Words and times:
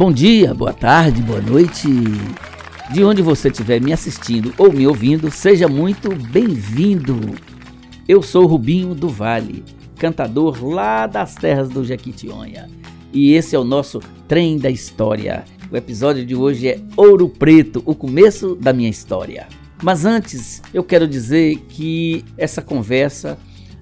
Bom 0.00 0.10
dia, 0.10 0.54
boa 0.54 0.72
tarde, 0.72 1.20
boa 1.20 1.42
noite. 1.42 1.86
De 2.90 3.04
onde 3.04 3.20
você 3.20 3.48
estiver 3.48 3.82
me 3.82 3.92
assistindo 3.92 4.50
ou 4.56 4.72
me 4.72 4.86
ouvindo, 4.86 5.30
seja 5.30 5.68
muito 5.68 6.08
bem-vindo. 6.14 7.20
Eu 8.08 8.22
sou 8.22 8.46
Rubinho 8.46 8.94
do 8.94 9.10
Vale, 9.10 9.62
cantador 9.98 10.64
lá 10.64 11.06
das 11.06 11.34
terras 11.34 11.68
do 11.68 11.84
Jequitinhonha. 11.84 12.66
E 13.12 13.34
esse 13.34 13.54
é 13.54 13.58
o 13.58 13.62
nosso 13.62 14.00
Trem 14.26 14.56
da 14.56 14.70
História. 14.70 15.44
O 15.70 15.76
episódio 15.76 16.24
de 16.24 16.34
hoje 16.34 16.68
é 16.68 16.80
Ouro 16.96 17.28
Preto, 17.28 17.82
o 17.84 17.94
começo 17.94 18.54
da 18.54 18.72
minha 18.72 18.88
história. 18.88 19.48
Mas 19.82 20.06
antes, 20.06 20.62
eu 20.72 20.82
quero 20.82 21.06
dizer 21.06 21.56
que 21.68 22.24
essa 22.38 22.62
conversa 22.62 23.36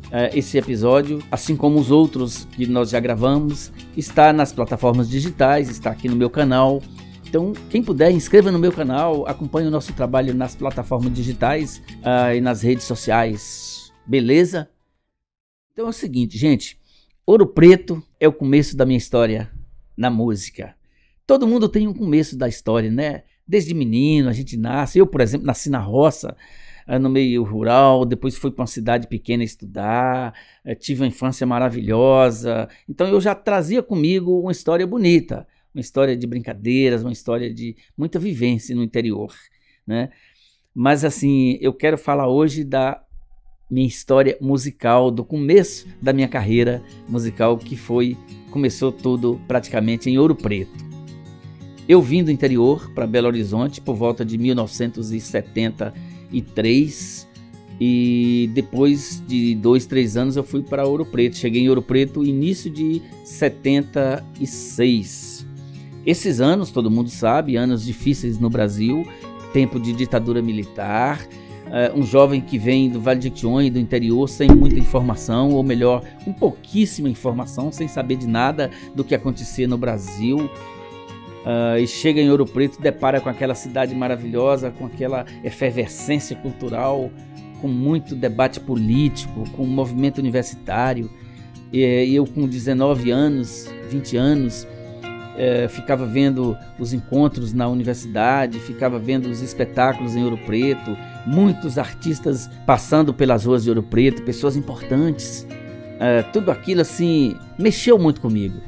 uh, 0.08 0.36
esse 0.36 0.58
episódio, 0.58 1.22
assim 1.30 1.56
como 1.56 1.78
os 1.78 1.90
outros 1.90 2.44
que 2.52 2.66
nós 2.66 2.90
já 2.90 3.00
gravamos, 3.00 3.72
está 3.96 4.32
nas 4.32 4.52
plataformas 4.52 5.08
digitais, 5.08 5.68
está 5.68 5.90
aqui 5.90 6.08
no 6.08 6.16
meu 6.16 6.30
canal. 6.30 6.82
Então, 7.26 7.52
quem 7.70 7.82
puder, 7.82 8.10
inscreva 8.10 8.50
no 8.50 8.58
meu 8.58 8.72
canal, 8.72 9.26
acompanhe 9.26 9.68
o 9.68 9.70
nosso 9.70 9.92
trabalho 9.92 10.34
nas 10.34 10.54
plataformas 10.54 11.12
digitais 11.12 11.82
uh, 11.98 12.34
e 12.34 12.40
nas 12.40 12.62
redes 12.62 12.84
sociais. 12.84 13.92
Beleza? 14.06 14.68
Então 15.72 15.86
é 15.86 15.90
o 15.90 15.92
seguinte, 15.92 16.36
gente. 16.36 16.78
Ouro 17.26 17.46
Preto 17.46 18.02
é 18.18 18.26
o 18.26 18.32
começo 18.32 18.76
da 18.76 18.86
minha 18.86 18.96
história 18.96 19.50
na 19.96 20.10
música. 20.10 20.74
Todo 21.26 21.46
mundo 21.46 21.68
tem 21.68 21.86
um 21.86 21.92
começo 21.92 22.36
da 22.36 22.48
história, 22.48 22.90
né? 22.90 23.24
Desde 23.46 23.74
menino, 23.74 24.30
a 24.30 24.32
gente 24.32 24.56
nasce. 24.56 24.98
Eu, 24.98 25.06
por 25.06 25.20
exemplo, 25.20 25.46
nasci 25.46 25.68
na 25.68 25.78
roça. 25.78 26.34
Eh, 26.88 26.98
no 26.98 27.10
meio 27.10 27.44
rural, 27.44 28.06
depois 28.06 28.34
fui 28.34 28.50
para 28.50 28.62
uma 28.62 28.66
cidade 28.66 29.06
pequena 29.06 29.44
estudar, 29.44 30.32
eh, 30.64 30.74
tive 30.74 31.02
uma 31.02 31.08
infância 31.08 31.46
maravilhosa. 31.46 32.66
Então 32.88 33.06
eu 33.06 33.20
já 33.20 33.34
trazia 33.34 33.82
comigo 33.82 34.40
uma 34.40 34.52
história 34.52 34.86
bonita, 34.86 35.46
uma 35.74 35.82
história 35.82 36.16
de 36.16 36.26
brincadeiras, 36.26 37.02
uma 37.02 37.12
história 37.12 37.52
de 37.52 37.76
muita 37.96 38.18
vivência 38.18 38.74
no 38.74 38.82
interior, 38.82 39.34
né? 39.86 40.08
Mas 40.74 41.04
assim, 41.04 41.58
eu 41.60 41.74
quero 41.74 41.98
falar 41.98 42.26
hoje 42.28 42.64
da 42.64 43.02
minha 43.70 43.86
história 43.86 44.38
musical, 44.40 45.10
do 45.10 45.24
começo 45.24 45.86
da 46.00 46.14
minha 46.14 46.28
carreira 46.28 46.82
musical, 47.06 47.58
que 47.58 47.76
foi 47.76 48.16
começou 48.50 48.90
tudo 48.90 49.38
praticamente 49.46 50.08
em 50.08 50.16
Ouro 50.16 50.34
Preto. 50.34 50.88
Eu 51.86 52.00
vim 52.00 52.24
do 52.24 52.30
interior 52.30 52.90
para 52.94 53.06
Belo 53.06 53.26
Horizonte 53.26 53.80
por 53.80 53.94
volta 53.94 54.24
de 54.24 54.38
1970 54.38 55.92
2003 56.30 57.28
e 57.80 58.50
depois 58.54 59.22
de 59.26 59.54
dois, 59.54 59.86
três 59.86 60.14
anos 60.16 60.36
eu 60.36 60.42
fui 60.42 60.62
para 60.62 60.84
Ouro 60.84 61.06
Preto. 61.06 61.36
Cheguei 61.36 61.62
em 61.62 61.68
Ouro 61.68 61.82
Preto 61.82 62.24
início 62.24 62.68
de 62.70 63.00
76. 63.24 65.46
Esses 66.04 66.40
anos, 66.40 66.70
todo 66.70 66.90
mundo 66.90 67.08
sabe, 67.10 67.56
anos 67.56 67.84
difíceis 67.84 68.36
no 68.38 68.50
Brasil, 68.50 69.06
tempo 69.52 69.78
de 69.78 69.92
ditadura 69.92 70.42
militar, 70.42 71.24
uh, 71.66 71.96
um 71.96 72.02
jovem 72.02 72.40
que 72.40 72.58
vem 72.58 72.88
do 72.88 73.00
Vale 73.00 73.20
de 73.20 73.26
Jequitinhonha, 73.26 73.70
do 73.70 73.78
interior, 73.78 74.28
sem 74.28 74.48
muita 74.48 74.76
informação, 74.78 75.52
ou 75.52 75.62
melhor, 75.62 76.02
com 76.24 76.32
pouquíssima 76.32 77.08
informação, 77.08 77.70
sem 77.70 77.86
saber 77.86 78.16
de 78.16 78.26
nada 78.26 78.72
do 78.94 79.04
que 79.04 79.14
acontecia 79.14 79.68
no 79.68 79.78
Brasil 79.78 80.50
uh, 81.48 81.78
e 81.78 81.86
chega 81.86 82.20
em 82.20 82.30
Ouro 82.30 82.44
Preto, 82.44 82.80
depara 82.80 83.20
com 83.20 83.30
aquela 83.30 83.54
cidade 83.54 83.94
maravilhosa, 83.94 84.70
com 84.70 84.84
aquela 84.84 85.24
efervescência 85.42 86.36
cultural, 86.36 87.10
com 87.62 87.68
muito 87.68 88.14
debate 88.14 88.60
político, 88.60 89.48
com 89.52 89.64
um 89.64 89.68
movimento 89.68 90.18
universitário. 90.18 91.10
E 91.72 92.14
eu, 92.14 92.26
com 92.26 92.46
19 92.46 93.10
anos, 93.10 93.68
20 93.90 94.16
anos, 94.16 94.66
é, 95.36 95.68
ficava 95.68 96.06
vendo 96.06 96.56
os 96.78 96.92
encontros 96.92 97.52
na 97.52 97.68
universidade, 97.68 98.58
ficava 98.58 98.98
vendo 98.98 99.26
os 99.26 99.42
espetáculos 99.42 100.16
em 100.16 100.24
Ouro 100.24 100.38
Preto, 100.38 100.96
muitos 101.26 101.78
artistas 101.78 102.48
passando 102.66 103.12
pelas 103.12 103.44
ruas 103.44 103.64
de 103.64 103.70
Ouro 103.70 103.82
Preto, 103.82 104.22
pessoas 104.22 104.56
importantes. 104.56 105.46
É, 106.00 106.22
tudo 106.22 106.50
aquilo 106.50 106.80
assim 106.80 107.36
mexeu 107.58 107.98
muito 107.98 108.20
comigo 108.20 108.60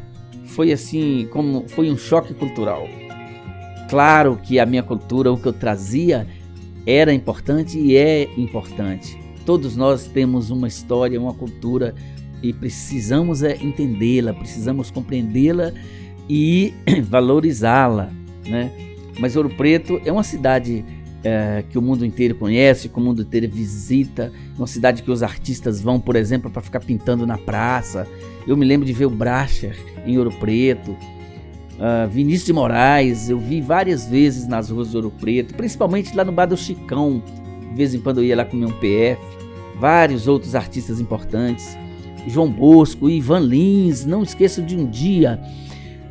foi 0.51 0.73
assim, 0.73 1.29
como 1.31 1.65
foi 1.69 1.91
um 1.91 1.97
choque 1.97 2.35
cultural. 2.35 2.89
Claro 3.89 4.39
que 4.43 4.59
a 4.59 4.67
minha 4.67 4.83
cultura, 4.83 5.33
o 5.33 5.37
que 5.37 5.47
eu 5.47 5.53
trazia, 5.53 6.27
era 6.87 7.13
importante 7.13 7.79
e 7.79 7.97
é 7.97 8.29
importante. 8.37 9.19
Todos 9.45 9.77
nós 9.77 10.07
temos 10.07 10.51
uma 10.51 10.69
história, 10.69 11.21
uma 11.21 11.35
cultura 11.35 11.95
e 12.43 12.53
precisamos 12.53 13.43
é, 13.43 13.57
entendê-la, 13.61 14.33
precisamos 14.33 14.91
compreendê-la 14.91 15.73
e 16.29 16.73
valorizá-la, 17.03 18.11
né? 18.47 18.71
Mas 19.19 19.37
Ouro 19.37 19.51
Preto 19.51 20.01
é 20.05 20.13
uma 20.13 20.23
cidade 20.23 20.85
é, 21.23 21.65
que 21.69 21.77
o 21.77 21.83
mundo 21.83 22.05
inteiro 22.07 22.35
conhece, 22.35 22.89
que 22.89 22.99
o 22.99 23.01
mundo 23.01 23.23
inteiro 23.23 23.49
visita, 23.49 24.33
uma 24.57 24.67
cidade 24.67 25.03
que 25.03 25.11
os 25.11 25.23
artistas 25.23 25.81
vão, 25.81 26.01
por 26.01 26.17
exemplo, 26.17 26.51
para 26.51 26.63
ficar 26.63 26.81
pintando 26.81 27.27
na 27.27 27.37
praça. 27.37 28.07
Eu 28.47 28.57
me 28.57 28.65
lembro 28.65 28.87
de 28.87 28.93
ver 28.93 29.07
o 29.07 29.11
Bracher 29.11 29.77
em 30.07 30.19
Ouro 30.19 30.33
Preto, 30.33 30.93
uh, 30.93 32.09
Vinícius 32.09 32.47
de 32.47 32.53
Moraes, 32.53 33.29
eu 33.31 33.39
vi 33.39 33.61
várias 33.61 34.07
vezes 34.07 34.47
nas 34.47 34.71
ruas 34.71 34.91
de 34.91 34.97
Ouro 34.97 35.11
Preto, 35.11 35.55
principalmente 35.55 36.15
lá 36.17 36.25
no 36.25 36.33
Bar 36.33 36.47
do 36.47 36.57
Chicão, 36.57 37.23
de 37.71 37.77
vez 37.77 37.95
em 37.95 38.01
quando 38.01 38.19
eu 38.19 38.25
ia 38.25 38.37
lá 38.37 38.45
comer 38.45 38.67
um 38.67 38.73
PF, 38.73 39.21
vários 39.79 40.27
outros 40.27 40.55
artistas 40.55 41.01
importantes, 41.01 41.77
João 42.27 42.51
Bosco, 42.51 43.09
Ivan 43.09 43.41
Lins, 43.41 44.05
não 44.05 44.23
esqueço 44.23 44.63
de 44.63 44.77
um 44.77 44.87
dia 44.87 45.41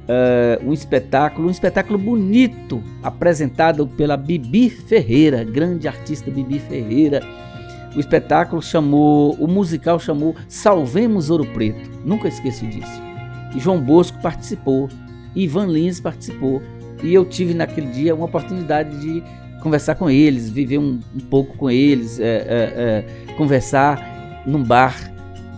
uh, 0.09 0.67
um 0.67 0.73
espetáculo, 0.73 1.47
um 1.47 1.51
espetáculo 1.51 1.99
bonito, 1.99 2.83
apresentado 3.03 3.87
pela 3.87 4.17
Bibi 4.17 4.69
Ferreira, 4.69 5.43
grande 5.43 5.87
artista 5.87 6.31
Bibi 6.31 6.59
Ferreira. 6.59 7.21
O 7.95 7.99
espetáculo 7.99 8.61
chamou, 8.61 9.33
o 9.35 9.47
musical 9.47 9.99
chamou 9.99 10.35
Salvemos 10.47 11.29
Ouro 11.29 11.45
Preto. 11.45 11.89
Nunca 12.05 12.27
esqueço 12.27 12.65
disso. 12.67 13.01
E 13.55 13.59
João 13.59 13.81
Bosco 13.81 14.21
participou, 14.21 14.89
Ivan 15.35 15.65
Lins 15.67 15.99
participou, 15.99 16.61
e 17.03 17.13
eu 17.13 17.25
tive 17.25 17.53
naquele 17.53 17.87
dia 17.87 18.13
uma 18.13 18.25
oportunidade 18.25 18.99
de 19.01 19.23
conversar 19.61 19.95
com 19.95 20.09
eles, 20.09 20.49
viver 20.49 20.77
um, 20.77 20.99
um 21.15 21.19
pouco 21.19 21.57
com 21.57 21.69
eles, 21.69 22.19
é, 22.19 22.25
é, 22.25 23.27
é, 23.29 23.33
conversar 23.33 24.43
num 24.45 24.63
bar 24.63 24.95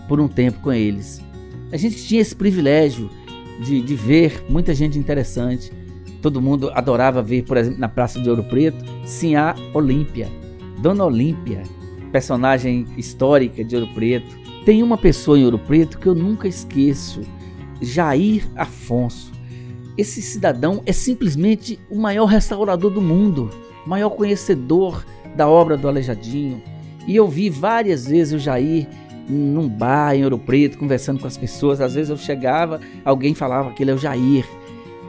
por 0.08 0.20
um 0.20 0.28
tempo 0.28 0.60
com 0.60 0.72
eles. 0.72 1.22
A 1.72 1.76
gente 1.76 2.04
tinha 2.04 2.20
esse 2.20 2.34
privilégio 2.34 3.10
de, 3.60 3.80
de 3.80 3.94
ver 3.94 4.44
muita 4.48 4.74
gente 4.74 4.98
interessante. 4.98 5.72
Todo 6.20 6.40
mundo 6.40 6.70
adorava 6.74 7.22
ver, 7.22 7.42
por 7.42 7.56
exemplo, 7.56 7.78
na 7.78 7.88
Praça 7.88 8.20
de 8.20 8.28
Ouro 8.28 8.44
Preto, 8.44 8.84
Sinhá 9.04 9.54
Olímpia, 9.74 10.28
Dona 10.80 11.04
Olímpia, 11.04 11.62
personagem 12.12 12.86
histórica 12.96 13.64
de 13.64 13.74
Ouro 13.74 13.88
Preto. 13.94 14.36
Tem 14.64 14.82
uma 14.82 14.98
pessoa 14.98 15.38
em 15.38 15.44
Ouro 15.44 15.58
Preto 15.58 15.98
que 15.98 16.06
eu 16.06 16.14
nunca 16.14 16.46
esqueço, 16.46 17.22
Jair 17.80 18.46
Afonso. 18.54 19.32
Esse 19.96 20.22
cidadão 20.22 20.82
é 20.86 20.92
simplesmente 20.92 21.80
o 21.90 21.98
maior 21.98 22.26
restaurador 22.26 22.90
do 22.90 23.00
mundo, 23.00 23.50
maior 23.86 24.10
conhecedor 24.10 25.04
da 25.34 25.48
obra 25.48 25.76
do 25.76 25.88
Aleijadinho. 25.88 26.62
E 27.06 27.16
eu 27.16 27.26
vi 27.26 27.50
várias 27.50 28.06
vezes 28.06 28.34
o 28.34 28.38
Jair 28.38 28.86
num 29.28 29.68
bar 29.68 30.14
em 30.14 30.24
Ouro 30.24 30.38
Preto, 30.38 30.78
conversando 30.78 31.20
com 31.20 31.26
as 31.26 31.36
pessoas. 31.36 31.80
Às 31.80 31.94
vezes 31.94 32.10
eu 32.10 32.16
chegava, 32.16 32.80
alguém 33.04 33.34
falava 33.34 33.72
que 33.72 33.82
ele 33.82 33.90
é 33.90 33.94
o 33.94 33.98
Jair. 33.98 34.46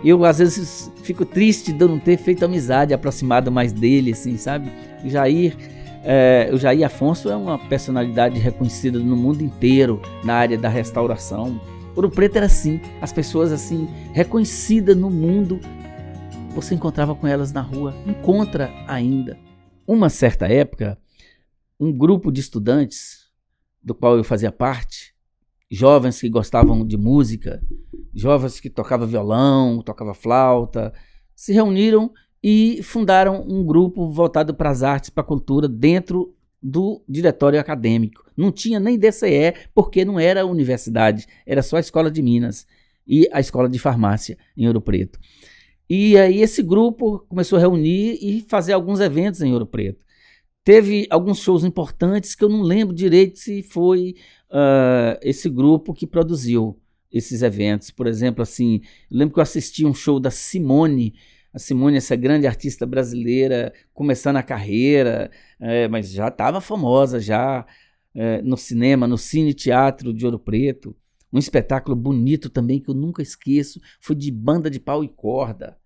Eu 0.03 0.25
às 0.25 0.39
vezes 0.39 0.91
fico 1.01 1.23
triste 1.23 1.71
de 1.71 1.85
não 1.85 1.97
ter 1.97 2.17
feito 2.17 2.43
amizade, 2.43 2.93
aproximado 2.93 3.51
mais 3.51 3.71
dele, 3.71 4.11
assim, 4.11 4.37
sabe? 4.37 4.69
O 5.03 5.09
Jair, 5.09 5.55
é, 6.03 6.49
o 6.51 6.57
Jair 6.57 6.85
Afonso 6.85 7.29
é 7.29 7.35
uma 7.35 7.57
personalidade 7.57 8.37
reconhecida 8.37 8.99
no 8.99 9.15
mundo 9.15 9.41
inteiro 9.41 10.01
na 10.23 10.35
área 10.35 10.57
da 10.57 10.67
restauração. 10.67 11.59
Ouro 11.95 12.09
Preto 12.09 12.35
era 12.35 12.45
assim, 12.45 12.81
as 13.01 13.13
pessoas 13.13 13.51
assim 13.51 13.87
reconhecidas 14.11 14.97
no 14.97 15.09
mundo. 15.09 15.59
Você 16.49 16.75
encontrava 16.75 17.15
com 17.15 17.25
elas 17.25 17.53
na 17.53 17.61
rua, 17.61 17.95
encontra 18.05 18.69
ainda. 18.87 19.37
Uma 19.87 20.09
certa 20.09 20.47
época, 20.47 20.97
um 21.79 21.91
grupo 21.91 22.31
de 22.31 22.41
estudantes 22.41 23.29
do 23.81 23.95
qual 23.95 24.17
eu 24.17 24.23
fazia 24.23 24.51
parte, 24.51 25.13
jovens 25.71 26.19
que 26.19 26.29
gostavam 26.29 26.85
de 26.85 26.97
música, 26.97 27.61
jovens 28.13 28.59
que 28.59 28.69
tocavam 28.69 29.07
violão, 29.07 29.81
tocavam 29.81 30.13
flauta, 30.13 30.93
se 31.35 31.53
reuniram 31.53 32.11
e 32.43 32.81
fundaram 32.83 33.45
um 33.47 33.63
grupo 33.63 34.07
voltado 34.07 34.53
para 34.53 34.69
as 34.69 34.83
artes, 34.83 35.09
para 35.09 35.23
a 35.23 35.25
cultura, 35.25 35.67
dentro 35.67 36.35
do 36.61 37.01
diretório 37.07 37.59
acadêmico. 37.59 38.23
Não 38.35 38.51
tinha 38.51 38.79
nem 38.79 38.97
DCE, 38.97 39.53
porque 39.73 40.03
não 40.03 40.19
era 40.19 40.45
universidade, 40.45 41.25
era 41.45 41.61
só 41.61 41.77
a 41.77 41.79
Escola 41.79 42.11
de 42.11 42.21
Minas 42.21 42.67
e 43.07 43.27
a 43.31 43.39
Escola 43.39 43.69
de 43.69 43.79
Farmácia 43.79 44.37
em 44.57 44.67
Ouro 44.67 44.81
Preto. 44.81 45.19
E 45.89 46.17
aí 46.17 46.41
esse 46.41 46.61
grupo 46.63 47.19
começou 47.29 47.57
a 47.57 47.61
reunir 47.61 48.17
e 48.21 48.41
fazer 48.47 48.73
alguns 48.73 48.99
eventos 48.99 49.41
em 49.41 49.53
Ouro 49.53 49.65
Preto. 49.65 50.05
Teve 50.63 51.05
alguns 51.09 51.39
shows 51.39 51.63
importantes 51.63 52.35
que 52.35 52.43
eu 52.43 52.49
não 52.49 52.61
lembro 52.61 52.95
direito 52.95 53.37
se 53.37 53.61
foi 53.61 54.15
uh, 54.49 55.19
esse 55.21 55.49
grupo 55.49 55.93
que 55.93 56.07
produziu. 56.07 56.79
esses 57.11 57.43
eventos. 57.43 57.91
Por 57.91 58.07
exemplo, 58.07 58.41
assim, 58.41 58.81
lembro 59.11 59.35
que 59.35 59.39
eu 59.39 59.43
assisti 59.43 59.85
um 59.85 59.93
show 59.93 60.19
da 60.19 60.31
Simone, 60.31 61.13
a 61.53 61.59
Simone, 61.59 61.97
essa 61.97 62.15
grande 62.15 62.47
artista 62.47 62.85
brasileira, 62.85 63.71
começando 63.93 64.37
a 64.37 64.43
carreira, 64.43 65.29
é, 65.59 65.87
mas 65.87 66.11
já 66.11 66.29
estava 66.29 66.59
famosa 66.59 67.19
já 67.19 67.65
é, 68.15 68.41
no 68.41 68.57
cinema, 68.57 69.07
no 69.07 69.17
Cine 69.17 69.53
Teatro 69.53 70.11
de 70.11 70.25
Ouro 70.25 70.39
Preto. 70.39 70.95
Um 71.31 71.37
espetáculo 71.37 71.95
bonito 71.95 72.49
também 72.49 72.79
que 72.79 72.89
eu 72.89 72.95
nunca 72.95 73.21
esqueço, 73.21 73.79
foi 74.01 74.15
de 74.15 74.31
banda 74.31 74.69
de 74.69 74.79
pau 74.79 75.03
e 75.03 75.07
corda. 75.07 75.77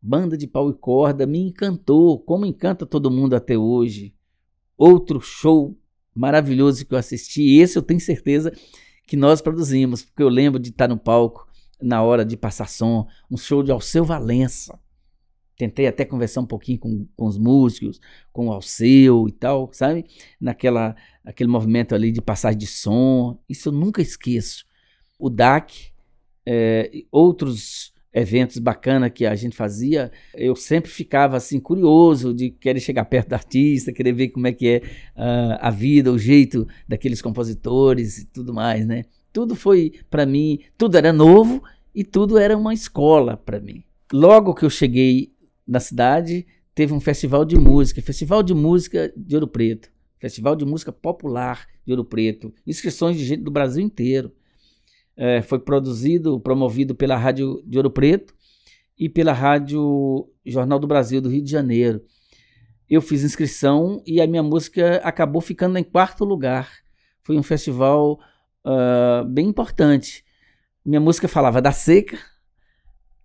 Banda 0.00 0.36
de 0.36 0.48
pau 0.48 0.68
e 0.68 0.74
corda 0.74 1.26
me 1.26 1.38
encantou, 1.38 2.18
como 2.18 2.44
encanta 2.44 2.84
todo 2.84 3.10
mundo 3.10 3.34
até 3.34 3.56
hoje. 3.56 4.14
Outro 4.76 5.20
show 5.20 5.78
maravilhoso 6.12 6.84
que 6.84 6.92
eu 6.92 6.98
assisti, 6.98 7.58
esse 7.58 7.78
eu 7.78 7.82
tenho 7.82 8.00
certeza 8.00 8.52
que 9.06 9.16
nós 9.16 9.40
produzimos, 9.40 10.02
porque 10.02 10.22
eu 10.22 10.28
lembro 10.28 10.58
de 10.58 10.70
estar 10.70 10.88
no 10.88 10.98
palco 10.98 11.46
na 11.82 12.02
hora 12.02 12.24
de 12.24 12.36
passar 12.36 12.68
som, 12.68 13.06
um 13.30 13.36
show 13.36 13.62
de 13.62 13.70
Alceu 13.70 14.04
Valença. 14.04 14.78
Tentei 15.56 15.86
até 15.86 16.04
conversar 16.04 16.40
um 16.40 16.46
pouquinho 16.46 16.78
com, 16.78 17.06
com 17.16 17.26
os 17.26 17.38
músicos, 17.38 18.00
com 18.32 18.48
o 18.48 18.52
Alceu 18.52 19.28
e 19.28 19.32
tal, 19.32 19.70
sabe? 19.72 20.04
Naquela 20.40 20.96
aquele 21.24 21.48
movimento 21.48 21.94
ali 21.94 22.10
de 22.10 22.20
passagem 22.20 22.58
de 22.58 22.66
som. 22.66 23.38
Isso 23.48 23.68
eu 23.68 23.72
nunca 23.72 24.02
esqueço. 24.02 24.64
O 25.18 25.30
DAC, 25.30 25.92
é, 26.44 26.90
outros 27.10 27.92
eventos 28.12 28.58
bacanas 28.58 29.10
que 29.14 29.24
a 29.24 29.34
gente 29.34 29.56
fazia, 29.56 30.12
eu 30.34 30.54
sempre 30.54 30.90
ficava 30.90 31.36
assim 31.36 31.58
curioso 31.58 32.34
de 32.34 32.50
querer 32.50 32.80
chegar 32.80 33.06
perto 33.06 33.28
do 33.28 33.34
artista, 33.34 33.92
querer 33.92 34.12
ver 34.12 34.28
como 34.28 34.46
é 34.46 34.52
que 34.52 34.68
é 34.68 34.78
uh, 35.16 35.58
a 35.60 35.70
vida, 35.70 36.12
o 36.12 36.18
jeito 36.18 36.68
daqueles 36.86 37.22
compositores 37.22 38.18
e 38.18 38.26
tudo 38.26 38.52
mais, 38.52 38.86
né? 38.86 39.04
Tudo 39.32 39.54
foi 39.54 39.92
para 40.10 40.26
mim, 40.26 40.60
tudo 40.76 40.96
era 40.96 41.12
novo 41.12 41.62
e 41.94 42.04
tudo 42.04 42.38
era 42.38 42.56
uma 42.56 42.74
escola 42.74 43.36
para 43.36 43.58
mim. 43.60 43.82
Logo 44.12 44.54
que 44.54 44.64
eu 44.64 44.70
cheguei 44.70 45.32
na 45.66 45.80
cidade, 45.80 46.46
teve 46.74 46.92
um 46.92 47.00
festival 47.00 47.44
de 47.44 47.56
música, 47.56 48.02
Festival 48.02 48.42
de 48.42 48.54
Música 48.54 49.12
de 49.16 49.34
Ouro 49.34 49.48
Preto, 49.48 49.90
Festival 50.18 50.54
de 50.54 50.64
Música 50.64 50.92
Popular 50.92 51.66
de 51.84 51.92
Ouro 51.92 52.04
Preto, 52.04 52.52
inscrições 52.66 53.16
de 53.16 53.24
gente 53.24 53.42
do 53.42 53.50
Brasil 53.50 53.82
inteiro. 53.82 54.32
É, 55.16 55.42
foi 55.42 55.58
produzido, 55.58 56.38
promovido 56.40 56.94
pela 56.94 57.16
Rádio 57.16 57.62
de 57.66 57.76
Ouro 57.76 57.90
Preto 57.90 58.34
e 58.98 59.08
pela 59.08 59.32
Rádio 59.32 60.28
Jornal 60.44 60.78
do 60.78 60.86
Brasil 60.86 61.20
do 61.20 61.28
Rio 61.28 61.42
de 61.42 61.50
Janeiro. 61.50 62.02
Eu 62.88 63.00
fiz 63.00 63.22
inscrição 63.22 64.02
e 64.06 64.20
a 64.20 64.26
minha 64.26 64.42
música 64.42 64.96
acabou 64.98 65.40
ficando 65.40 65.78
em 65.78 65.84
quarto 65.84 66.24
lugar. 66.24 66.70
Foi 67.22 67.36
um 67.36 67.42
festival 67.42 68.18
uh, 68.64 69.24
bem 69.26 69.48
importante. 69.48 70.24
Minha 70.84 71.00
música 71.00 71.28
falava 71.28 71.62
da 71.62 71.72
seca, 71.72 72.18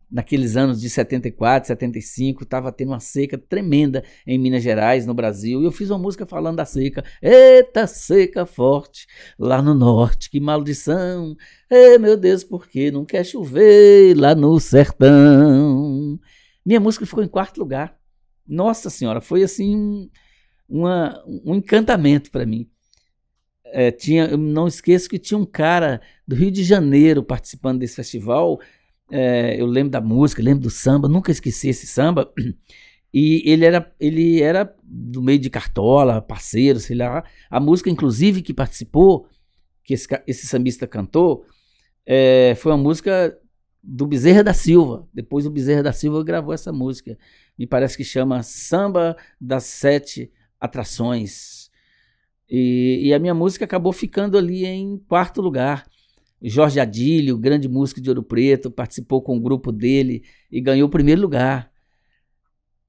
naqueles 0.10 0.56
anos 0.56 0.80
de 0.80 0.90
74, 0.90 1.68
75, 1.68 2.44
estava 2.44 2.72
tendo 2.72 2.90
uma 2.90 3.00
seca 3.00 3.38
tremenda 3.38 4.04
em 4.26 4.38
Minas 4.38 4.64
Gerais, 4.64 5.06
no 5.06 5.14
Brasil, 5.14 5.62
e 5.62 5.66
eu 5.66 5.72
fiz 5.72 5.90
uma 5.90 6.00
música 6.00 6.26
falando 6.26 6.58
da 6.58 6.66
seca. 6.66 7.04
Eita, 7.22 7.88
seca 7.88 8.46
forte, 8.46 9.08
lá 9.38 9.62
no 9.62 9.74
norte, 9.74 10.30
que 10.30 10.40
maldição! 10.40 11.36
Ei, 11.70 11.98
meu 11.98 12.16
Deus, 12.16 12.44
por 12.44 12.68
que 12.68 12.92
não 12.92 13.04
quer 13.06 13.26
chover 13.26 14.16
lá 14.16 14.34
no 14.34 14.60
sertão? 14.60 16.20
Minha 16.66 16.80
música 16.80 17.06
ficou 17.06 17.24
em 17.24 17.28
quarto 17.28 17.58
lugar. 17.58 17.98
Nossa 18.48 18.90
Senhora, 18.90 19.20
foi 19.20 19.44
assim 19.44 19.76
um, 19.76 20.10
uma, 20.70 21.22
um 21.26 21.56
encantamento 21.56 22.32
para 22.32 22.46
mim 22.46 22.70
é, 23.72 23.92
tinha, 23.92 24.26
eu 24.26 24.38
não 24.38 24.68
esqueço 24.68 25.10
que 25.10 25.20
tinha 25.20 25.38
um 25.38 25.46
cara 25.46 26.02
do 26.28 26.36
Rio 26.36 26.52
de 26.52 26.64
Janeiro 26.64 27.24
participando 27.24 27.80
desse 27.80 27.96
festival. 27.96 28.60
É, 29.12 29.60
eu 29.60 29.66
lembro 29.66 29.92
da 29.92 30.02
música, 30.02 30.42
lembro 30.42 30.64
do 30.64 30.70
samba, 30.70 31.08
nunca 31.08 31.32
esqueci 31.32 31.70
esse 31.70 31.88
samba. 31.88 32.32
E 33.14 33.42
ele 33.50 33.66
era, 33.66 33.96
ele 34.00 34.42
era 34.42 34.76
do 34.84 35.22
meio 35.22 35.40
de 35.40 35.50
cartola, 35.50 36.22
parceiro, 36.22 36.80
sei 36.80 36.96
lá. 36.96 37.24
A 37.50 37.60
música, 37.60 37.90
inclusive, 37.90 38.42
que 38.42 38.54
participou, 38.54 39.28
que 39.84 39.94
esse, 39.94 40.08
esse 40.28 40.46
sambista 40.46 40.86
cantou, 40.86 41.46
é, 42.06 42.54
foi 42.58 42.72
uma 42.72 42.78
música 42.78 43.36
do 43.82 44.06
Bezerra 44.06 44.44
da 44.44 44.54
Silva. 44.54 45.08
Depois 45.14 45.46
o 45.46 45.50
Bezerra 45.50 45.84
da 45.84 45.94
Silva 45.94 46.24
gravou 46.24 46.54
essa 46.54 46.74
música. 46.74 47.18
Me 47.58 47.66
parece 47.66 47.96
que 47.96 48.04
chama 48.04 48.44
Samba 48.44 49.16
das 49.40 49.64
Sete 49.64 50.32
Atrações. 50.60 51.67
E, 52.50 53.02
e, 53.04 53.14
a 53.14 53.20
minha 53.20 53.34
música 53.34 53.66
acabou 53.66 53.92
ficando 53.92 54.38
ali 54.38 54.66
em 54.66 54.98
quarto 55.08 55.42
lugar. 55.42 55.86
Jorge 56.42 56.80
Adílio, 56.80 57.38
grande 57.38 57.68
músico 57.68 58.00
de 58.00 58.10
Ouro 58.10 58.24
Preto, 58.24 58.72
participou 58.72 59.22
com 59.22 59.36
o 59.36 59.40
grupo 59.40 59.72
dele 59.72 60.24
e 60.52 60.62
ganhou 60.62 60.88
o 60.88 60.92
primeiro 60.92 61.22
lugar. 61.22 61.70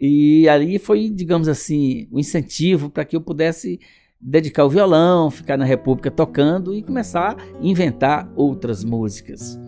E 0.01 0.49
ali 0.49 0.79
foi, 0.79 1.09
digamos 1.09 1.49
assim, 1.49 2.07
o 2.11 2.17
um 2.17 2.21
incentivo 2.21 2.89
para 2.89 3.05
que 3.05 3.17
eu 3.17 3.21
pudesse 3.21 3.81
dedicar 4.21 4.65
o 4.65 4.71
violão, 4.71 5.31
ficar 5.31 5.57
na 5.57 5.65
República 5.65 6.11
tocando 6.11 6.75
e 6.75 6.83
começar 6.83 7.37
a 7.37 7.37
inventar 7.61 8.31
outras 8.37 8.85
músicas. 8.85 9.59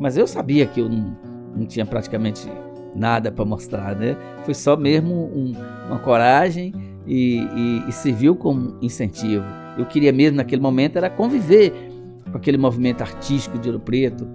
Mas 0.00 0.16
eu 0.16 0.26
sabia 0.26 0.66
que 0.66 0.80
eu 0.80 0.88
não, 0.88 1.16
não 1.56 1.66
tinha 1.66 1.86
praticamente 1.86 2.46
nada 2.94 3.30
para 3.30 3.44
mostrar, 3.44 3.96
né? 3.96 4.16
Foi 4.44 4.54
só 4.54 4.76
mesmo 4.76 5.14
um, 5.14 5.54
uma 5.86 5.98
coragem 5.98 6.74
e, 7.08 7.38
e, 7.38 7.88
e 7.88 7.92
serviu 7.92 8.36
como 8.36 8.76
incentivo. 8.82 9.44
Eu 9.78 9.86
queria 9.86 10.12
mesmo 10.12 10.36
naquele 10.36 10.60
momento 10.60 10.96
era 10.96 11.08
conviver 11.08 11.72
com 12.30 12.36
aquele 12.36 12.58
movimento 12.58 13.00
artístico 13.00 13.58
de 13.58 13.68
Ouro 13.68 13.80
Preto, 13.80 14.28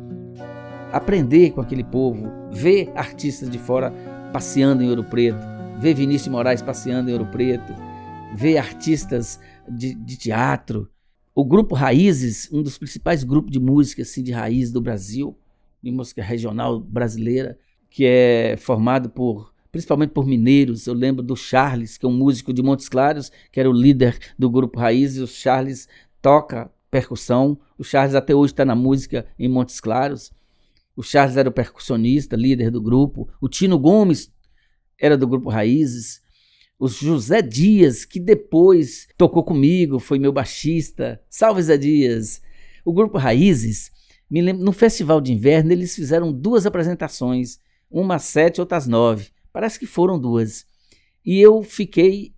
aprender 0.92 1.52
com 1.52 1.62
aquele 1.62 1.84
povo, 1.84 2.32
ver 2.52 2.92
artistas 2.96 3.50
de 3.50 3.60
fora 3.60 3.92
passeando 4.34 4.84
em 4.84 4.90
Ouro 4.90 5.04
Preto, 5.04 5.40
ver 5.80 5.94
Vinícius 5.94 6.30
Moraes 6.30 6.62
passeando 6.62 7.10
em 7.10 7.14
Ouro 7.14 7.28
Preto, 7.28 7.74
ver 8.34 8.58
artistas 8.58 9.40
de, 9.70 9.94
de 9.94 10.18
teatro. 10.18 10.90
O 11.36 11.46
grupo 11.46 11.76
Raízes, 11.76 12.50
um 12.52 12.64
dos 12.64 12.78
principais 12.78 13.24
grupos 13.24 13.52
de 13.52 13.60
música 13.60 14.02
assim, 14.02 14.24
de 14.24 14.32
raiz 14.32 14.72
do 14.72 14.82
Brasil, 14.82 15.38
de 15.82 15.92
música 15.92 16.24
regional 16.24 16.80
brasileira, 16.80 17.58
que 17.90 18.06
é 18.06 18.56
formado 18.58 19.10
por 19.10 19.53
principalmente 19.74 20.12
por 20.12 20.28
mineiros. 20.28 20.86
Eu 20.86 20.94
lembro 20.94 21.24
do 21.24 21.36
Charles, 21.36 21.98
que 21.98 22.06
é 22.06 22.10
um 22.10 22.14
músico 22.14 22.54
de 22.54 22.62
Montes 22.62 22.88
Claros, 22.88 23.32
que 23.52 23.60
era 23.60 23.68
o 23.68 23.74
líder 23.74 24.20
do 24.38 24.48
grupo 24.48 24.80
Raiz, 24.80 25.18
e 25.18 25.22
o 25.22 25.28
Charles 25.28 25.90
toca 26.22 26.72
percussão. 26.92 27.60
O 27.76 27.84
Charles 27.84 28.14
até 28.14 28.36
hoje 28.36 28.54
está 28.54 28.64
na 28.64 28.76
música 28.76 29.26
em 29.38 29.50
Montes 29.50 29.82
Claros. 29.82 30.32
O 30.96 31.02
Charles 31.02 31.38
era 31.38 31.50
o 31.50 31.52
percussionista, 31.52 32.36
líder 32.36 32.70
do 32.70 32.80
grupo. 32.80 33.28
O 33.42 33.50
Tino 33.50 33.80
Gomes 33.80 34.32
era 34.98 35.18
do 35.18 35.28
grupo 35.28 35.50
Raízes. 35.50 36.22
O 36.78 36.88
José 36.88 37.42
Dias, 37.42 38.06
que 38.06 38.20
depois 38.20 39.08
tocou 39.18 39.44
comigo, 39.44 39.98
foi 39.98 40.20
meu 40.20 40.32
baixista. 40.32 41.20
Salve 41.28 41.64
Zé 41.64 41.78
Dias! 41.78 42.44
O 42.86 42.94
grupo 42.94 43.18
Raízes, 43.18 43.90
me 44.30 44.40
lembro, 44.40 44.64
no 44.64 44.72
festival 44.72 45.20
de 45.20 45.34
inverno, 45.34 45.72
eles 45.72 45.96
fizeram 45.96 46.32
duas 46.32 46.68
apresentações, 46.68 47.58
uma 47.90 48.16
às 48.16 48.24
sete, 48.26 48.62
outra 48.62 48.78
às 48.78 48.86
nove. 48.86 49.33
Parece 49.54 49.80
que 49.80 49.86
foram 49.86 50.20
duas. 50.20 50.66
E 51.24 51.40
eu 51.40 51.62
fiquei, 51.62 52.34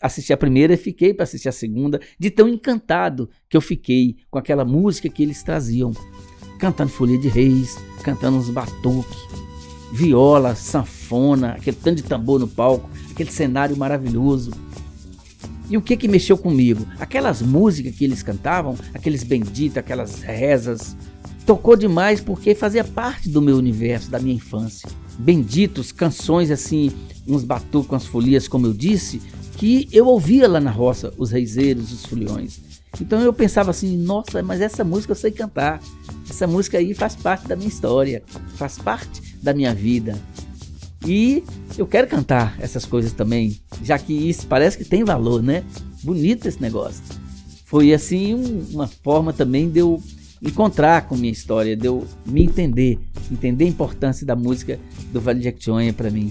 assisti 0.00 0.32
a 0.32 0.36
primeira 0.36 0.74
e 0.74 0.76
fiquei 0.76 1.12
para 1.12 1.24
assistir 1.24 1.48
a 1.48 1.52
segunda, 1.52 2.00
de 2.16 2.30
tão 2.30 2.48
encantado 2.48 3.28
que 3.48 3.56
eu 3.56 3.60
fiquei 3.60 4.18
com 4.30 4.38
aquela 4.38 4.64
música 4.64 5.08
que 5.08 5.24
eles 5.24 5.42
traziam. 5.42 5.92
Cantando 6.60 6.92
Folia 6.92 7.18
de 7.18 7.28
Reis, 7.28 7.76
cantando 8.04 8.38
uns 8.38 8.48
batuques, 8.48 9.18
viola, 9.92 10.54
sanfona, 10.54 11.52
aquele 11.52 11.76
tanto 11.76 11.96
de 11.96 12.04
tambor 12.04 12.38
no 12.38 12.46
palco, 12.46 12.88
aquele 13.10 13.32
cenário 13.32 13.76
maravilhoso. 13.76 14.52
E 15.68 15.76
o 15.76 15.82
que 15.82 15.96
que 15.96 16.08
mexeu 16.08 16.38
comigo? 16.38 16.86
Aquelas 16.98 17.42
músicas 17.42 17.94
que 17.94 18.04
eles 18.04 18.22
cantavam, 18.22 18.76
aqueles 18.94 19.22
benditos, 19.24 19.78
aquelas 19.78 20.20
rezas, 20.20 20.96
tocou 21.50 21.74
demais 21.74 22.20
porque 22.20 22.54
fazia 22.54 22.84
parte 22.84 23.28
do 23.28 23.42
meu 23.42 23.56
universo, 23.56 24.08
da 24.08 24.20
minha 24.20 24.36
infância 24.36 24.88
benditos, 25.18 25.90
canções 25.92 26.48
assim, 26.48 26.92
uns 27.26 27.44
batucos, 27.44 27.90
umas 27.90 28.06
folias, 28.06 28.46
como 28.46 28.66
eu 28.66 28.72
disse, 28.72 29.20
que 29.56 29.88
eu 29.92 30.06
ouvia 30.06 30.48
lá 30.48 30.60
na 30.60 30.70
roça, 30.70 31.12
os 31.18 31.32
reizeiros, 31.32 31.92
os 31.92 32.06
foliões. 32.06 32.60
Então 33.00 33.20
eu 33.20 33.32
pensava 33.32 33.70
assim, 33.70 33.96
nossa, 33.98 34.42
mas 34.42 34.60
essa 34.60 34.82
música 34.82 35.10
eu 35.10 35.16
sei 35.16 35.30
cantar. 35.30 35.80
Essa 36.28 36.46
música 36.46 36.78
aí 36.78 36.94
faz 36.94 37.16
parte 37.16 37.46
da 37.48 37.56
minha 37.56 37.68
história, 37.68 38.22
faz 38.54 38.78
parte 38.78 39.20
da 39.42 39.52
minha 39.52 39.74
vida. 39.74 40.16
E 41.04 41.42
eu 41.76 41.86
quero 41.86 42.06
cantar 42.06 42.56
essas 42.60 42.84
coisas 42.84 43.12
também, 43.12 43.60
já 43.82 43.98
que 43.98 44.12
isso 44.12 44.46
parece 44.46 44.78
que 44.78 44.84
tem 44.84 45.04
valor, 45.04 45.42
né? 45.42 45.64
Bonito 46.02 46.46
esse 46.46 46.62
negócio. 46.62 47.02
Foi 47.66 47.92
assim 47.92 48.34
um, 48.34 48.66
uma 48.72 48.86
forma 48.86 49.32
também 49.32 49.68
de 49.68 49.80
eu 49.80 50.02
encontrar 50.42 51.06
com 51.06 51.16
minha 51.16 51.32
história, 51.32 51.76
de 51.76 51.86
eu 51.86 52.06
me 52.26 52.42
entender, 52.42 52.98
entender 53.30 53.64
a 53.64 53.68
importância 53.68 54.26
da 54.26 54.34
música 54.34 54.78
do 55.12 55.20
Vale 55.20 55.38
de 55.38 55.44
Jequitinhonha 55.44 55.92
para 55.92 56.10
mim. 56.10 56.30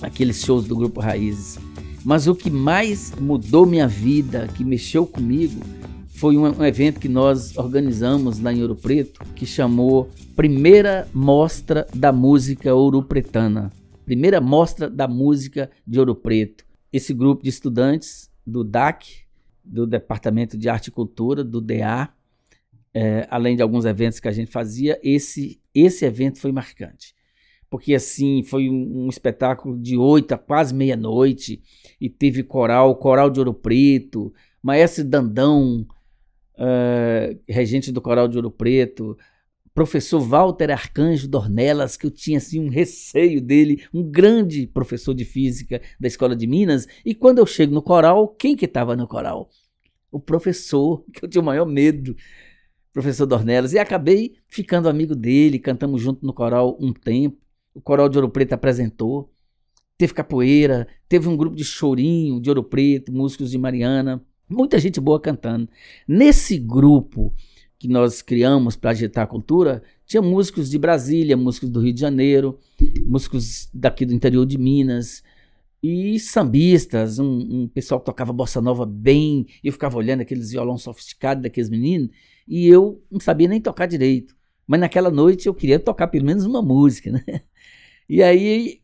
Aqueles 0.00 0.42
shows 0.42 0.66
do 0.66 0.76
grupo 0.76 1.00
Raízes. 1.00 1.58
Mas 2.04 2.26
o 2.26 2.34
que 2.34 2.50
mais 2.50 3.12
mudou 3.20 3.66
minha 3.66 3.88
vida, 3.88 4.48
que 4.54 4.64
mexeu 4.64 5.06
comigo, 5.06 5.60
foi 6.08 6.36
um, 6.36 6.44
um, 6.44 6.64
evento 6.64 6.98
que 6.98 7.08
nós 7.08 7.56
organizamos 7.58 8.38
lá 8.40 8.52
em 8.52 8.62
Ouro 8.62 8.76
Preto, 8.76 9.20
que 9.34 9.44
chamou 9.44 10.08
Primeira 10.34 11.06
Mostra 11.12 11.86
da 11.94 12.12
Música 12.12 12.74
Ouropretana. 12.74 13.70
Primeira 14.04 14.40
Mostra 14.40 14.88
da 14.88 15.06
Música 15.06 15.70
de 15.86 15.98
Ouro 15.98 16.14
Preto. 16.14 16.64
Esse 16.92 17.12
grupo 17.12 17.42
de 17.42 17.50
estudantes 17.50 18.30
do 18.46 18.64
DAC, 18.64 19.26
do 19.64 19.86
Departamento 19.86 20.56
de 20.56 20.68
Arte 20.68 20.86
e 20.86 20.92
Cultura, 20.92 21.42
do 21.42 21.60
DA, 21.60 22.08
é, 22.98 23.26
além 23.30 23.54
de 23.54 23.60
alguns 23.60 23.84
eventos 23.84 24.18
que 24.18 24.26
a 24.26 24.32
gente 24.32 24.50
fazia, 24.50 24.98
esse, 25.02 25.60
esse 25.74 26.06
evento 26.06 26.40
foi 26.40 26.50
marcante. 26.50 27.14
Porque 27.68 27.94
assim, 27.94 28.42
foi 28.42 28.70
um, 28.70 29.04
um 29.04 29.08
espetáculo 29.10 29.76
de 29.78 29.98
oito 29.98 30.32
a 30.32 30.38
quase 30.38 30.74
meia-noite, 30.74 31.62
e 32.00 32.08
teve 32.08 32.42
coral, 32.42 32.96
coral 32.96 33.28
de 33.28 33.38
Ouro 33.38 33.52
Preto, 33.52 34.32
Maestro 34.62 35.04
Dandão, 35.04 35.86
uh, 36.54 37.38
regente 37.46 37.92
do 37.92 38.00
Coral 38.00 38.28
de 38.28 38.38
Ouro 38.38 38.50
Preto, 38.50 39.14
professor 39.74 40.18
Walter 40.18 40.70
Arcanjo 40.70 41.28
Dornelas, 41.28 41.98
que 41.98 42.06
eu 42.06 42.10
tinha 42.10 42.38
assim 42.38 42.60
um 42.60 42.70
receio 42.70 43.42
dele, 43.42 43.84
um 43.92 44.02
grande 44.02 44.66
professor 44.66 45.12
de 45.12 45.26
física 45.26 45.82
da 46.00 46.08
Escola 46.08 46.34
de 46.34 46.46
Minas, 46.46 46.88
e 47.04 47.14
quando 47.14 47.40
eu 47.40 47.46
chego 47.46 47.74
no 47.74 47.82
coral, 47.82 48.26
quem 48.26 48.56
que 48.56 48.64
estava 48.64 48.96
no 48.96 49.06
coral? 49.06 49.50
O 50.10 50.18
professor, 50.18 51.04
que 51.12 51.22
eu 51.22 51.28
tinha 51.28 51.42
o 51.42 51.44
maior 51.44 51.66
medo, 51.66 52.16
professor 52.96 53.26
Dornelas, 53.26 53.74
e 53.74 53.78
acabei 53.78 54.36
ficando 54.48 54.88
amigo 54.88 55.14
dele, 55.14 55.58
cantamos 55.58 56.00
junto 56.00 56.24
no 56.24 56.32
coral 56.32 56.78
um 56.80 56.94
tempo, 56.94 57.36
o 57.74 57.80
Coral 57.80 58.08
de 58.08 58.16
Ouro 58.16 58.30
Preto 58.30 58.54
apresentou, 58.54 59.30
teve 59.98 60.14
capoeira, 60.14 60.88
teve 61.06 61.28
um 61.28 61.36
grupo 61.36 61.54
de 61.54 61.62
chorinho 61.62 62.40
de 62.40 62.48
Ouro 62.48 62.64
Preto, 62.64 63.12
músicos 63.12 63.50
de 63.50 63.58
Mariana, 63.58 64.24
Muita 64.48 64.78
gente 64.78 65.00
boa 65.00 65.20
cantando. 65.20 65.68
Nesse 66.06 66.56
grupo 66.56 67.34
que 67.78 67.88
nós 67.88 68.22
criamos 68.22 68.76
para 68.76 68.92
agitar 68.92 69.24
a 69.24 69.26
cultura, 69.26 69.82
tinha 70.06 70.22
músicos 70.22 70.70
de 70.70 70.78
Brasília, 70.78 71.36
músicos 71.36 71.68
do 71.68 71.80
Rio 71.80 71.92
de 71.92 72.00
Janeiro, 72.00 72.58
músicos 73.04 73.68
daqui 73.74 74.06
do 74.06 74.14
interior 74.14 74.46
de 74.46 74.56
Minas 74.56 75.22
e 75.82 76.18
sambistas, 76.20 77.18
um, 77.18 77.26
um 77.26 77.68
pessoal 77.68 78.00
que 78.00 78.06
tocava 78.06 78.32
bossa 78.32 78.60
nova 78.60 78.86
bem. 78.86 79.46
Eu 79.62 79.72
ficava 79.72 79.98
olhando 79.98 80.20
aqueles 80.20 80.52
violão 80.52 80.78
sofisticados 80.78 81.42
daqueles 81.42 81.68
meninos 81.68 82.10
e 82.46 82.68
eu 82.68 83.02
não 83.10 83.20
sabia 83.20 83.48
nem 83.48 83.60
tocar 83.60 83.86
direito. 83.86 84.36
Mas 84.66 84.80
naquela 84.80 85.10
noite 85.10 85.46
eu 85.46 85.54
queria 85.54 85.78
tocar 85.78 86.08
pelo 86.08 86.24
menos 86.24 86.44
uma 86.44 86.62
música, 86.62 87.10
né? 87.10 87.22
E 88.08 88.22
aí 88.22 88.82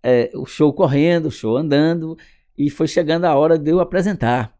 é, 0.00 0.30
o 0.34 0.46
show 0.46 0.72
correndo, 0.72 1.26
o 1.26 1.30
show 1.30 1.56
andando, 1.56 2.16
e 2.56 2.70
foi 2.70 2.86
chegando 2.86 3.24
a 3.24 3.34
hora 3.34 3.58
de 3.58 3.70
eu 3.70 3.80
apresentar. 3.80 4.54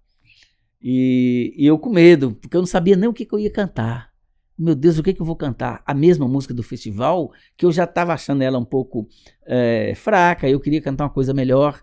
E, 0.82 1.54
e, 1.56 1.66
eu 1.66 1.78
com 1.78 1.90
medo, 1.90 2.32
porque 2.40 2.56
eu 2.56 2.60
não 2.60 2.66
sabia 2.66 2.96
nem 2.96 3.08
o 3.08 3.12
que, 3.12 3.24
que 3.24 3.32
eu 3.34 3.38
ia 3.38 3.50
cantar. 3.50 4.12
Meu 4.56 4.74
Deus, 4.74 4.98
o 4.98 5.02
que, 5.02 5.14
que 5.14 5.20
eu 5.20 5.26
vou 5.26 5.36
cantar? 5.36 5.82
A 5.86 5.94
mesma 5.94 6.26
música 6.26 6.52
do 6.52 6.62
festival, 6.62 7.32
que 7.56 7.64
eu 7.64 7.72
já 7.72 7.84
estava 7.84 8.12
achando 8.12 8.42
ela 8.42 8.58
um 8.58 8.64
pouco 8.64 9.08
é, 9.46 9.94
fraca, 9.94 10.48
eu 10.48 10.60
queria 10.60 10.80
cantar 10.80 11.04
uma 11.04 11.10
coisa 11.10 11.32
melhor. 11.32 11.80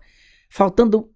Faltando 0.48 1.10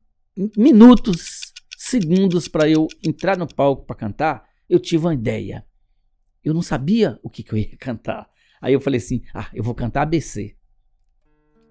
minutos, 0.57 1.52
segundos 1.76 2.49
para 2.49 2.69
eu 2.69 2.87
entrar 3.05 3.38
no 3.38 3.47
palco 3.47 3.85
para 3.85 3.97
cantar, 3.97 4.46
eu 4.68 4.78
tive 4.78 5.06
uma 5.06 5.14
ideia. 5.14 5.64
Eu 6.44 6.54
não 6.54 6.62
sabia 6.62 7.18
o 7.23 7.30
que, 7.30 7.42
que 7.42 7.52
eu 7.52 7.58
ia 7.58 7.76
cantar. 7.78 8.28
Aí 8.61 8.73
eu 8.73 8.80
falei 8.80 8.99
assim: 8.99 9.23
ah, 9.35 9.49
eu 9.52 9.62
vou 9.62 9.75
cantar 9.75 10.02
ABC. 10.02 10.54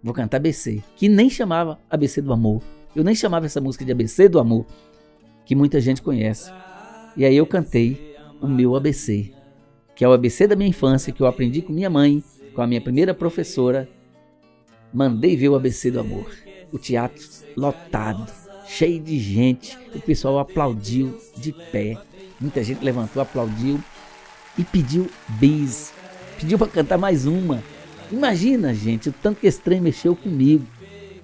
Vou 0.03 0.13
cantar 0.13 0.37
ABC, 0.37 0.83
que 0.95 1.09
nem 1.09 1.29
chamava 1.29 1.79
ABC 1.89 2.21
do 2.21 2.31
Amor. 2.31 2.61
Eu 2.95 3.03
nem 3.03 3.15
chamava 3.15 3.45
essa 3.47 3.59
música 3.59 3.83
de 3.83 3.91
ABC 3.91 4.29
do 4.29 4.39
Amor 4.39 4.65
que 5.45 5.55
muita 5.55 5.79
gente 5.79 6.01
conhece. 6.01 6.51
E 7.15 7.23
aí 7.23 7.37
eu 7.37 7.45
cantei 7.45 8.15
o 8.41 8.47
meu 8.47 8.75
ABC, 8.75 9.31
que 9.95 10.03
é 10.03 10.07
o 10.07 10.13
ABC 10.13 10.47
da 10.47 10.55
minha 10.55 10.69
infância, 10.69 11.13
que 11.13 11.21
eu 11.21 11.27
aprendi 11.27 11.61
com 11.61 11.71
minha 11.71 11.89
mãe, 11.89 12.23
com 12.53 12.61
a 12.61 12.67
minha 12.67 12.81
primeira 12.81 13.13
professora. 13.13 13.87
Mandei 14.93 15.35
ver 15.35 15.49
o 15.49 15.55
ABC 15.55 15.91
do 15.91 15.99
amor. 15.99 16.29
O 16.71 16.77
teatro 16.77 17.23
lotado, 17.55 18.25
cheio 18.67 18.99
de 18.99 19.17
gente. 19.19 19.77
O 19.93 20.01
pessoal 20.01 20.39
aplaudiu 20.39 21.17
de 21.37 21.53
pé. 21.71 21.97
Muita 22.45 22.63
gente 22.63 22.85
levantou, 22.85 23.23
aplaudiu 23.23 23.83
e 24.55 24.63
pediu 24.63 25.09
bis. 25.39 25.91
Pediu 26.39 26.59
para 26.59 26.67
cantar 26.67 26.95
mais 26.95 27.25
uma. 27.25 27.63
Imagina, 28.11 28.71
gente, 28.71 29.09
o 29.09 29.11
tanto 29.11 29.39
que 29.39 29.47
esse 29.47 29.59
trem 29.59 29.81
mexeu 29.81 30.15
comigo. 30.15 30.63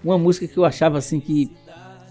Uma 0.03 0.17
música 0.17 0.47
que 0.47 0.57
eu 0.57 0.65
achava 0.65 0.97
assim 0.97 1.19
que 1.19 1.51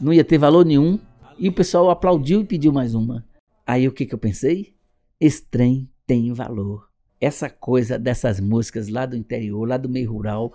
não 0.01 0.13
ia 0.13 0.23
ter 0.23 0.39
valor 0.39 0.65
nenhum, 0.65 0.97
e 1.37 1.49
o 1.49 1.53
pessoal 1.53 1.91
aplaudiu 1.91 2.43
e 2.43 2.45
pediu 2.45 2.73
mais 2.73 2.95
uma. 2.95 3.27
Aí 3.67 3.89
o 3.89 3.91
que, 3.91 4.07
que 4.07 4.15
eu 4.15 4.19
pensei? 4.19 4.77
Esse 5.19 5.43
trem 5.43 5.91
tem 6.07 6.33
valor. 6.33 6.87
Essa 7.21 7.51
coisa 7.51 7.99
dessas 7.99 8.39
músicas 8.39 8.87
lá 8.87 9.07
do 9.07 9.17
interior, 9.17 9.69
lá 9.69 9.77
do 9.77 9.89
meio 9.89 10.13
rural, 10.13 10.53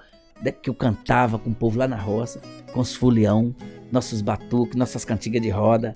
que 0.61 0.69
eu 0.69 0.73
cantava 0.73 1.37
com 1.37 1.49
o 1.49 1.53
povo 1.53 1.77
lá 1.77 1.89
na 1.89 1.97
roça, 1.97 2.41
com 2.71 2.79
os 2.79 2.95
folião, 2.95 3.53
nossos 3.91 4.21
batuques, 4.21 4.77
nossas 4.77 5.03
cantigas 5.03 5.41
de 5.41 5.49
roda. 5.49 5.93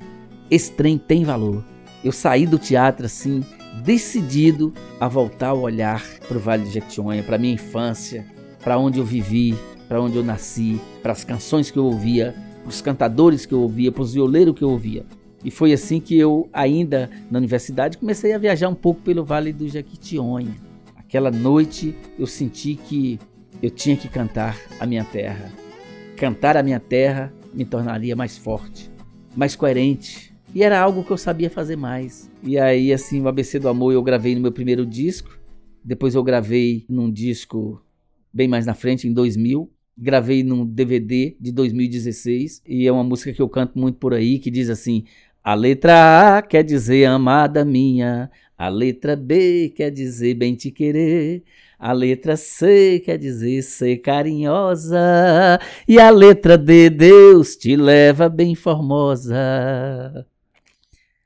Esse 0.51 0.73
trem 0.73 0.97
tem 0.97 1.23
valor. 1.23 1.63
Eu 2.03 2.11
saí 2.11 2.45
do 2.45 2.57
teatro 2.57 3.05
assim, 3.05 3.43
decidido 3.83 4.73
a 4.99 5.07
voltar 5.07 5.53
o 5.53 5.61
olhar 5.61 6.03
para 6.27 6.37
o 6.37 6.39
Vale 6.39 6.65
de 6.65 6.71
Jequitinhonha, 6.71 7.23
para 7.23 7.37
minha 7.37 7.53
infância, 7.53 8.25
para 8.63 8.77
onde 8.77 8.99
eu 8.99 9.05
vivi, 9.05 9.57
para 9.87 10.01
onde 10.01 10.17
eu 10.17 10.23
nasci, 10.23 10.79
para 11.01 11.11
as 11.11 11.23
canções 11.23 11.71
que 11.71 11.77
eu 11.77 11.85
ouvia 11.85 12.35
os 12.65 12.81
cantadores 12.81 13.45
que 13.45 13.53
eu 13.53 13.61
ouvia, 13.61 13.91
para 13.91 14.03
os 14.03 14.13
violeiros 14.13 14.55
que 14.55 14.63
eu 14.63 14.69
ouvia. 14.69 15.05
E 15.43 15.49
foi 15.49 15.73
assim 15.73 15.99
que 15.99 16.17
eu, 16.17 16.49
ainda 16.53 17.09
na 17.31 17.39
universidade, 17.39 17.97
comecei 17.97 18.33
a 18.33 18.37
viajar 18.37 18.69
um 18.69 18.75
pouco 18.75 19.01
pelo 19.01 19.23
Vale 19.23 19.53
do 19.53 19.67
Jequitinhonha. 19.67 20.55
Aquela 20.97 21.31
noite 21.31 21.95
eu 22.17 22.27
senti 22.27 22.75
que 22.75 23.19
eu 23.61 23.69
tinha 23.69 23.95
que 23.95 24.07
cantar 24.07 24.57
a 24.79 24.85
minha 24.85 25.03
terra. 25.03 25.51
Cantar 26.15 26.57
a 26.57 26.63
minha 26.63 26.79
terra 26.79 27.33
me 27.53 27.65
tornaria 27.65 28.15
mais 28.15 28.37
forte, 28.37 28.91
mais 29.35 29.55
coerente. 29.55 30.28
E 30.53 30.63
era 30.63 30.79
algo 30.79 31.03
que 31.03 31.11
eu 31.11 31.17
sabia 31.17 31.49
fazer 31.49 31.75
mais. 31.75 32.29
E 32.43 32.57
aí, 32.57 32.91
assim, 32.91 33.21
o 33.21 33.27
ABC 33.27 33.59
do 33.59 33.69
Amor 33.69 33.93
eu 33.93 34.01
gravei 34.01 34.35
no 34.35 34.41
meu 34.41 34.51
primeiro 34.51 34.85
disco. 34.85 35.37
Depois 35.83 36.15
eu 36.15 36.23
gravei 36.23 36.85
num 36.89 37.11
disco 37.11 37.81
bem 38.33 38.47
mais 38.47 38.65
na 38.65 38.73
frente, 38.73 39.07
em 39.07 39.13
2000 39.13 39.71
gravei 39.99 40.43
num 40.43 40.65
DVD 40.65 41.35
de 41.39 41.51
2016 41.51 42.61
e 42.65 42.87
é 42.87 42.91
uma 42.91 43.03
música 43.03 43.33
que 43.33 43.41
eu 43.41 43.49
canto 43.49 43.77
muito 43.77 43.97
por 43.97 44.13
aí 44.13 44.39
que 44.39 44.49
diz 44.49 44.69
assim: 44.69 45.03
a 45.43 45.53
letra 45.53 46.37
A 46.37 46.41
quer 46.41 46.63
dizer 46.63 47.05
amada 47.05 47.65
minha, 47.65 48.31
a 48.57 48.69
letra 48.69 49.15
B 49.15 49.73
quer 49.75 49.91
dizer 49.91 50.35
bem 50.35 50.55
te 50.55 50.71
querer, 50.71 51.43
a 51.77 51.91
letra 51.91 52.37
C 52.37 53.01
quer 53.03 53.17
dizer 53.17 53.61
ser 53.61 53.97
carinhosa 53.97 55.59
e 55.87 55.99
a 55.99 56.09
letra 56.09 56.57
D 56.57 56.89
Deus 56.89 57.55
te 57.55 57.75
leva 57.75 58.29
bem 58.29 58.55
formosa. 58.55 59.35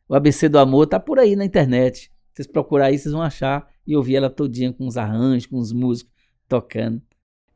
O 0.07 0.15
ABC 0.15 0.49
do 0.49 0.59
amor 0.59 0.87
tá 0.87 0.99
por 0.99 1.19
aí 1.19 1.35
na 1.35 1.45
internet. 1.45 2.11
Vocês 2.33 2.47
procurar 2.47 2.87
aí, 2.87 2.97
vocês 2.97 3.13
vão 3.13 3.21
achar 3.21 3.67
e 3.85 3.95
ouvir 3.95 4.15
ela 4.15 4.29
todinha 4.29 4.73
com 4.73 4.87
os 4.87 4.97
arranjos, 4.97 5.45
com 5.45 5.57
os 5.57 5.71
músicos 5.71 6.11
tocando. 6.47 7.01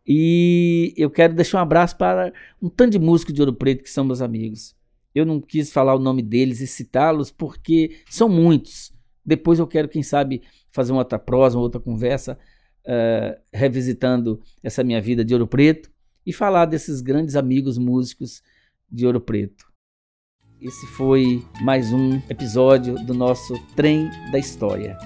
E 0.05 0.93
eu 0.95 1.09
quero 1.09 1.33
deixar 1.33 1.57
um 1.57 1.61
abraço 1.61 1.97
para 1.97 2.31
um 2.61 2.69
tanto 2.69 2.91
de 2.91 2.99
músicos 2.99 3.33
de 3.33 3.41
Ouro 3.41 3.53
Preto 3.53 3.83
que 3.83 3.89
são 3.89 4.05
meus 4.05 4.21
amigos. 4.21 4.75
Eu 5.13 5.25
não 5.25 5.41
quis 5.41 5.71
falar 5.71 5.95
o 5.95 5.99
nome 5.99 6.21
deles 6.21 6.61
e 6.61 6.67
citá-los 6.67 7.29
porque 7.29 7.97
são 8.09 8.29
muitos. 8.29 8.93
Depois 9.25 9.59
eu 9.59 9.67
quero, 9.67 9.89
quem 9.89 10.01
sabe, 10.01 10.41
fazer 10.71 10.93
uma 10.93 11.01
outra 11.01 11.19
prosa, 11.19 11.57
uma 11.57 11.63
outra 11.63 11.81
conversa, 11.81 12.39
uh, 12.85 13.37
revisitando 13.51 14.39
essa 14.63 14.83
minha 14.83 15.01
vida 15.01 15.25
de 15.25 15.33
Ouro 15.33 15.47
Preto 15.47 15.91
e 16.25 16.31
falar 16.31 16.65
desses 16.65 17.01
grandes 17.01 17.35
amigos 17.35 17.77
músicos 17.77 18.41
de 18.89 19.05
Ouro 19.05 19.19
Preto. 19.19 19.66
Esse 20.59 20.87
foi 20.87 21.43
mais 21.61 21.93
um 21.93 22.19
episódio 22.27 22.95
do 22.95 23.13
nosso 23.13 23.53
Trem 23.75 24.09
da 24.31 24.39
História. 24.39 24.97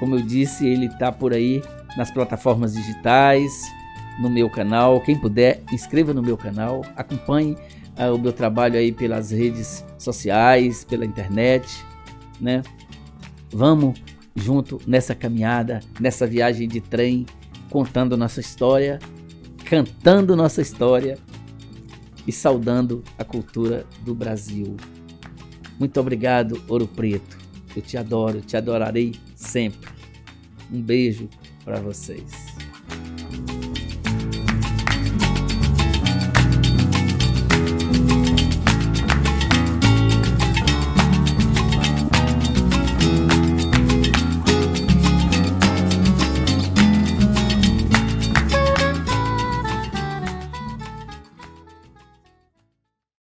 Como 0.00 0.16
eu 0.16 0.20
disse, 0.20 0.66
ele 0.66 0.86
está 0.86 1.12
por 1.12 1.32
aí 1.32 1.62
nas 1.96 2.10
plataformas 2.10 2.74
digitais, 2.74 3.70
no 4.20 4.28
meu 4.28 4.50
canal. 4.50 5.00
Quem 5.00 5.16
puder, 5.16 5.62
inscreva 5.72 6.12
no 6.12 6.20
meu 6.20 6.36
canal, 6.36 6.84
acompanhe 6.96 7.56
uh, 7.96 8.12
o 8.12 8.18
meu 8.18 8.32
trabalho 8.32 8.76
aí 8.76 8.90
pelas 8.90 9.30
redes 9.30 9.84
sociais, 9.96 10.82
pela 10.82 11.06
internet, 11.06 11.68
né? 12.40 12.60
Vamos 13.52 14.02
junto 14.34 14.80
nessa 14.88 15.14
caminhada, 15.14 15.78
nessa 16.00 16.26
viagem 16.26 16.66
de 16.66 16.80
trem, 16.80 17.26
contando 17.70 18.16
nossa 18.16 18.40
história, 18.40 18.98
cantando 19.64 20.34
nossa 20.34 20.60
história 20.60 21.16
e 22.26 22.32
saudando 22.32 23.02
a 23.18 23.24
cultura 23.24 23.86
do 24.04 24.14
Brasil. 24.14 24.76
Muito 25.78 25.98
obrigado, 26.00 26.62
Ouro 26.68 26.86
Preto. 26.86 27.38
Eu 27.74 27.82
te 27.82 27.96
adoro, 27.96 28.40
te 28.40 28.56
adorarei 28.56 29.14
sempre. 29.34 29.88
Um 30.70 30.80
beijo 30.80 31.28
para 31.64 31.80
vocês. 31.80 32.39